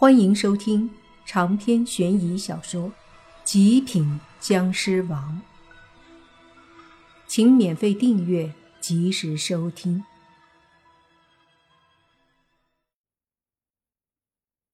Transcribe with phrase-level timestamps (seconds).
[0.00, 0.88] 欢迎收听
[1.26, 2.84] 长篇悬疑小说
[3.42, 5.42] 《极品僵尸王》，
[7.26, 10.04] 请免费订阅，及时收听。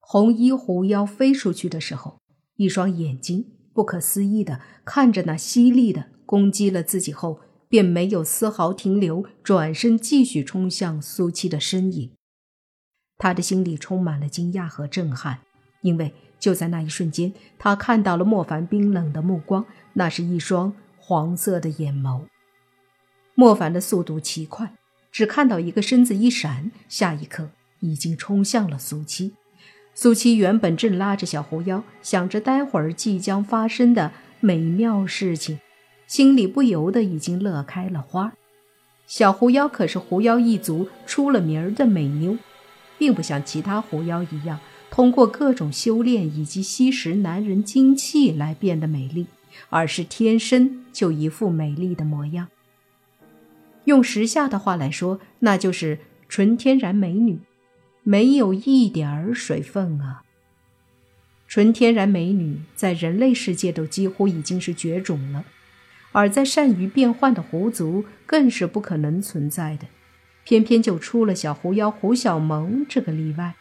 [0.00, 2.18] 红衣狐妖飞出去的时候，
[2.56, 12.12] 一双眼睛不可思议的看着那犀利的攻击了自己后，便没有丝毫停留，转身继续冲向苏七的身影。
[13.22, 15.38] 他的心里充满了惊讶和震撼，
[15.82, 22.22] 因为就在那一瞬间，他看到了莫凡冰冷的目光，那是一双黄色的眼眸。
[23.36, 24.72] 莫凡的速度奇快，
[25.12, 29.34] 只看到一个身子一闪，下一刻已经冲向了苏七。
[29.94, 34.10] 苏七原本正拉着小狐妖，想着待会儿即将发生的
[34.40, 35.60] 美妙事情，
[36.08, 38.32] 心里不由得已经乐开了花。
[39.06, 42.36] 小狐妖可是狐妖一族出了名的美妞。
[43.02, 49.26] 并不像其他狐妖一样，通过各种修炼以及吸食男人精气来变得美丽，
[49.70, 52.46] 而是天生就一副美丽的模样。
[53.86, 57.40] 用时下的话来说，那就是纯天然美女，
[58.04, 60.22] 没有一点儿水分啊！
[61.48, 65.44] 纯天然美女在人类世界都几乎已经是绝种了，
[66.12, 69.88] 而在善于变换的狐族更是不可能存在的。
[70.44, 73.54] 偏偏就出了小狐妖胡小萌这个例外，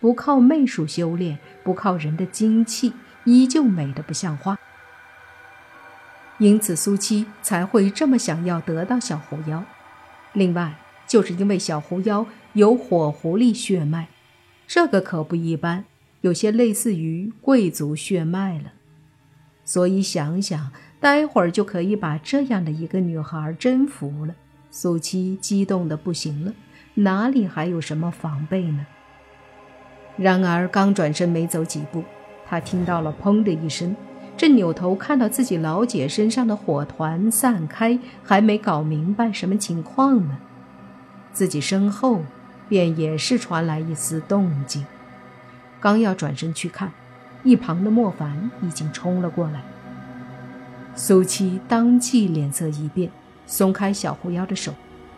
[0.00, 4.58] 不靠媚术修炼，不靠人的精气，依旧美得不像话。
[6.38, 9.64] 因此苏七才会这么想要得到小狐妖。
[10.32, 14.08] 另外，就是因为小狐妖有火狐狸血脉，
[14.66, 15.84] 这个可不一般，
[16.22, 18.72] 有些类似于贵族血脉了。
[19.64, 24.34] 所以想想，待会儿就可以把这样的一个女孩征服了。
[24.74, 26.54] 苏七激动的不行了，
[26.94, 28.86] 哪里还有什么防备呢？
[30.16, 32.02] 然而刚转身没走几步，
[32.46, 33.94] 他听到了“砰”的一声，
[34.34, 40.38] 正扭头看到自己老姐身上的火团散开，还没搞明白什么情况呢，
[41.34, 42.22] 自己身后
[42.66, 44.86] 便也是传来一丝动静。
[45.80, 46.92] 刚要转身去看，
[47.42, 49.62] 一旁的莫凡已经冲了过来。
[50.96, 53.10] 苏七当即脸色一变。
[53.46, 54.74] 松开小狐妖的手，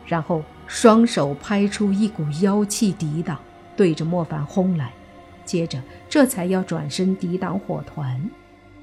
[0.07, 3.41] 然后双手拍出一股妖气抵挡，
[3.77, 4.93] 对着莫凡轰来。
[5.45, 8.31] 接着，这才要转身抵挡火团，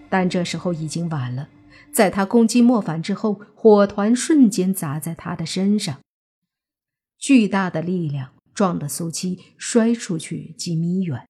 [0.09, 1.49] 但这时候已经晚了。
[1.91, 5.99] 在他攻击莫凡之后，火团瞬间砸在他的身上，
[7.17, 11.27] 巨大的力量撞得苏七摔出去几米远，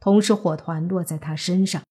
[0.00, 1.82] 同时火团落在他身上。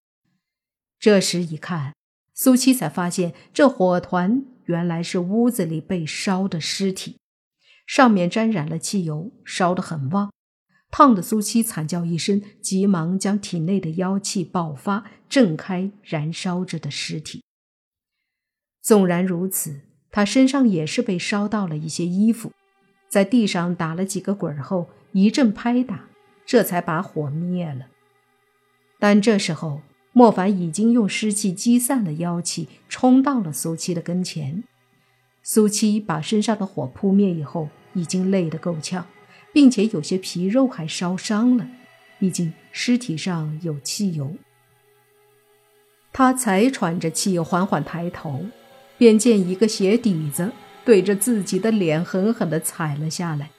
[0.99, 1.93] 这时一看，
[2.33, 4.43] 苏七才发现这火团。
[4.69, 7.17] 原来是屋子里被烧的尸体，
[7.87, 10.31] 上面沾染了汽油，烧得很旺，
[10.91, 17.43] 烫得苏七惨叫一声，急忙将体内的妖气爆发，震开燃烧着的尸体。
[18.83, 19.81] 纵然如此，
[20.11, 22.51] 他身上也是被烧到了一些衣服，
[23.09, 26.09] 在地上打了几个滚后，一阵拍打，
[26.45, 27.87] 这才把火灭了。
[28.99, 29.81] 但这时候。
[30.11, 34.63] 莫凡已经用湿气积散了妖气，冲到了苏七的跟前。
[35.43, 39.05] 苏七把身上的火扑灭以后，已经累得够呛，
[39.53, 41.67] 并且有些皮肉还烧伤了，
[42.19, 44.35] 毕竟尸体上有汽油。
[46.11, 48.45] 他才喘着气，缓缓抬头，
[48.97, 50.51] 便见一个鞋底子
[50.83, 53.51] 对着自己的脸狠狠地踩了下来。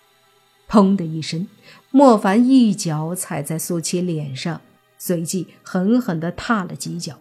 [0.68, 1.48] 砰的一声，
[1.90, 4.60] 莫凡一脚踩在苏七脸上。
[5.00, 7.18] 随即狠狠地踏了几脚，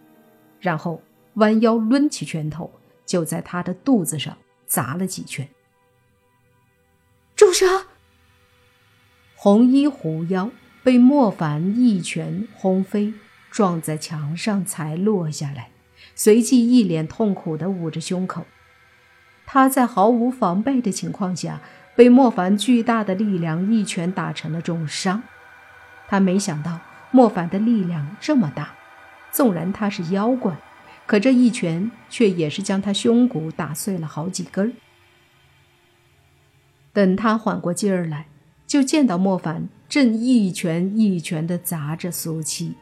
[0.60, 1.02] 然后
[1.36, 2.70] 弯腰抡起拳头，
[3.06, 4.36] 就在他的肚子上
[4.66, 5.48] 砸了几拳。
[7.34, 7.66] 住手！
[9.34, 10.50] 红衣狐妖
[10.82, 13.14] 被莫凡一拳轰飞，
[13.50, 15.70] 撞在墙上才落下来，
[16.14, 18.44] 随即一脸痛苦地捂着胸口。
[19.46, 21.62] 他在毫无防备的情况下，
[21.96, 25.22] 被莫凡巨大的力量一拳打成了重伤。
[26.06, 26.78] 他没想到。
[27.10, 28.74] 莫凡的力量这么大，
[29.30, 30.56] 纵然他是妖怪，
[31.06, 34.72] 可这一拳却也是将他胸骨打碎了好几根儿。
[36.92, 38.26] 等他缓过劲儿来，
[38.66, 42.74] 就见到莫凡正一拳一拳地砸着苏七，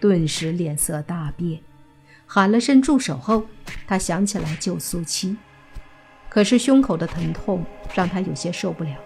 [0.00, 1.60] 顿时脸色大变，
[2.26, 3.44] 喊了声住手后，
[3.86, 5.36] 他想起来救苏七，
[6.28, 7.64] 可是胸口的疼痛
[7.94, 8.96] 让他有些受不了。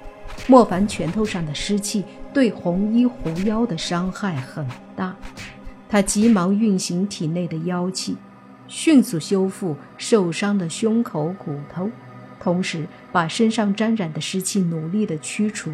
[0.46, 5.16] 莫凡拳头上的湿气对红衣狐妖的伤害很大，
[5.88, 8.16] 他急忙运行体内的妖气，
[8.68, 11.90] 迅速修复受伤的胸口骨头，
[12.38, 15.72] 同时把身上沾染的湿气努力的驱除。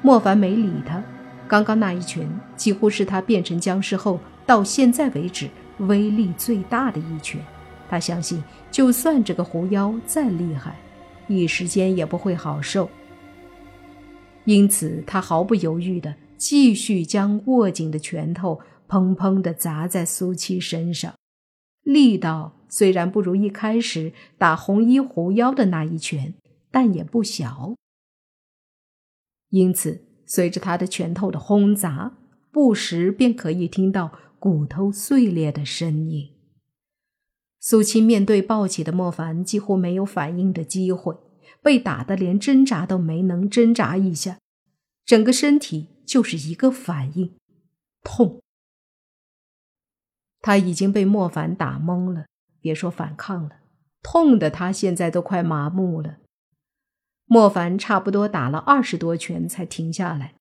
[0.00, 1.02] 莫凡没理他，
[1.48, 7.40] 刚刚那一拳几乎是他变成僵尸后到现在为止威力最大的一拳。
[7.88, 10.76] 他相信，就算这个狐妖再厉害，
[11.36, 12.90] 一时间也不会好受。
[14.44, 21.14] 因此，他毫不犹豫地继续将握紧的拳头砰砰地砸在苏七身上，
[21.82, 26.34] 力道虽然不如一开始打红衣狐妖的那一拳，
[26.72, 27.74] 但也不小。
[29.50, 32.16] 因此，随着他的拳头的轰砸，
[32.50, 36.31] 不时便可以听到骨头碎裂的声音。
[37.64, 41.16] 苏青面对暴起的莫凡，几乎没有反应的机会，
[41.62, 44.38] 被打得连挣扎都没能挣扎一下，
[45.06, 47.36] 整个身体就是一个反应，
[48.02, 48.40] 痛。
[50.40, 52.26] 他已经被莫凡打懵了，
[52.60, 53.60] 别说反抗了，
[54.02, 56.16] 痛的他现在都快麻木了。
[57.26, 60.34] 莫凡差不多打了二十多拳才停下来。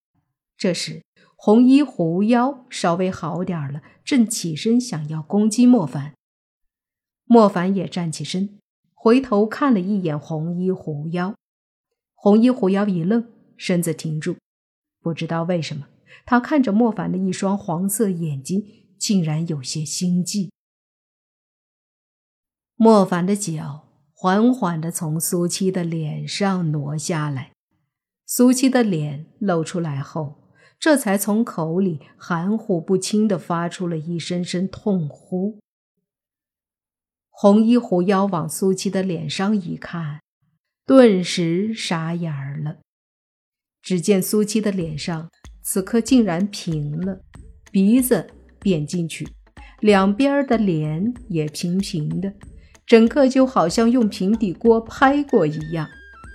[0.57, 1.03] 这时，
[1.35, 6.15] 红衣狐妖稍微好点了，正起身想要攻击莫凡。
[7.31, 8.59] 莫凡也站起身，
[8.93, 11.33] 回头看了一眼红衣狐妖。
[12.13, 14.35] 红衣狐妖一愣，身子停住。
[14.99, 15.87] 不知道为什么，
[16.25, 18.65] 他看着莫凡的一双黄色眼睛，
[18.97, 20.51] 竟然有些心悸。
[22.75, 23.87] 莫凡的脚。
[24.13, 27.53] 缓缓地从苏七的脸上挪下来，
[28.27, 35.57] 苏七的脸露出来后，这才从口里含糊不清地发出了一声声痛呼。
[37.43, 40.19] 红衣狐妖往苏七的脸上一看，
[40.85, 42.31] 顿时傻眼
[42.63, 42.75] 了。
[43.81, 45.27] 只见苏七的脸上
[45.63, 47.21] 此刻竟然平了，
[47.71, 48.29] 鼻子
[48.59, 49.27] 扁进去，
[49.79, 52.31] 两边的脸也平平的。
[52.85, 55.89] 整个就好像用平底锅拍过一样，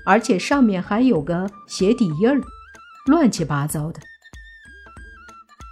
[0.04, 2.40] 而且上面还有个鞋底印儿，
[3.06, 4.00] 乱七八糟的。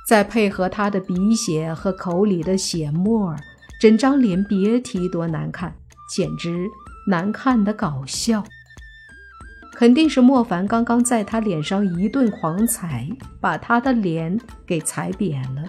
[0.08, 3.40] 再配合他的鼻血和口里的血沫儿，
[3.84, 5.76] 整张脸别提多难看，
[6.08, 6.70] 简直
[7.06, 8.42] 难看的搞笑。
[9.74, 13.06] 肯定是莫凡刚刚在他脸上一顿狂踩，
[13.42, 15.64] 把他的脸给踩扁了。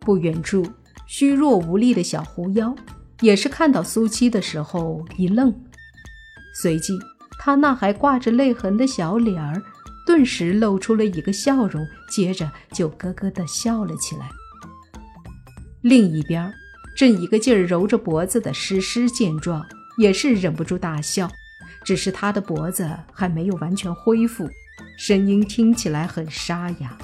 [0.00, 0.62] 不远处。
[1.06, 2.76] 虚弱无力的小狐妖，
[3.20, 5.50] 也是看到苏七的时候一愣，
[6.60, 6.92] 随即
[7.38, 9.62] 他那还挂着泪痕的小脸儿，
[10.06, 14.28] 顿时露出了一个笑容，接着就咯咯的笑了起来。
[15.80, 16.52] 另一边，
[16.96, 19.64] 正一个劲儿揉着脖子的诗诗见状，
[19.98, 21.30] 也是忍不住大笑，
[21.84, 24.48] 只是他的脖子还没有完全恢复，
[24.96, 26.98] 声音听起来很沙哑。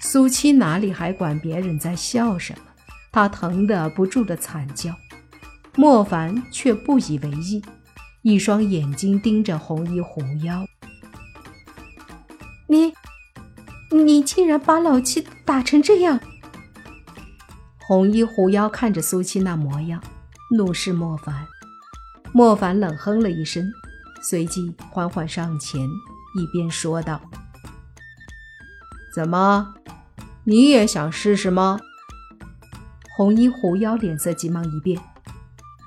[0.00, 2.62] 苏七哪里还管别人在笑什么？
[3.12, 4.92] 他疼得不住的惨叫。
[5.76, 7.62] 莫凡却不以为意，
[8.22, 10.66] 一双眼睛盯着红衣狐妖
[12.68, 12.92] ：“你，
[13.90, 16.20] 你竟然把老七打成这样！”
[17.86, 20.02] 红衣狐妖看着苏七那模样，
[20.56, 21.46] 怒视莫凡。
[22.32, 23.70] 莫凡冷哼了一声，
[24.22, 27.20] 随即缓缓上前，一边说道
[29.14, 29.74] ：“怎么？”
[30.44, 31.78] 你也想试试吗？
[33.16, 35.00] 红衣狐妖脸色急忙一变，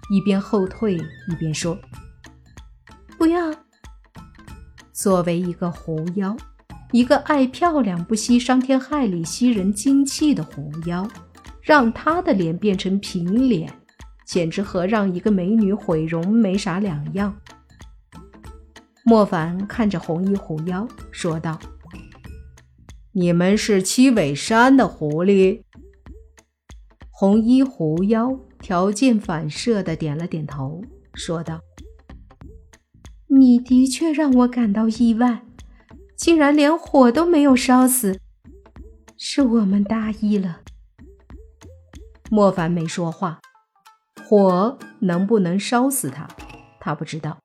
[0.10, 1.78] 一边后退一边说
[3.18, 3.54] ：“不要。”
[4.94, 6.38] 作为一个狐妖，
[6.92, 11.08] 一个爱漂亮不惜伤天害理、吸人精气的狐妖，
[11.66, 13.74] 让她的脸变成平脸，
[14.24, 17.36] 简直和让一个美女毁容没啥两样。
[19.04, 21.60] 莫凡看着红衣狐妖说道。
[23.14, 25.62] 你们是七尾山的狐狸？
[27.10, 31.62] 红衣狐妖条件反射的点了点头，说道
[33.28, 35.46] ：“你的确让我感到意外，
[36.18, 38.20] 竟然连火都没有烧死，
[39.18, 40.60] 是我们大意了。”
[42.36, 43.40] 莫凡没说话，
[44.28, 46.28] 火能不能烧死他，
[46.82, 47.40] 他不知道，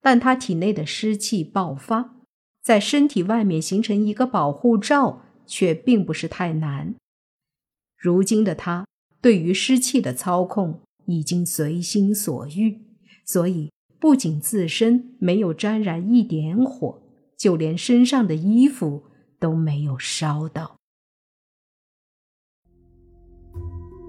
[0.00, 2.14] 但他体内的湿气爆发。
[2.62, 6.94] 在身体外面形成一个保护罩，却并不是太难。
[7.98, 8.86] 如今的他
[9.20, 12.80] 对于湿气的操控已经随心所欲，
[13.26, 13.70] 所以
[14.00, 17.02] 不仅自身没有沾染一点火，
[17.36, 20.78] 就连身上的衣服都没有烧到。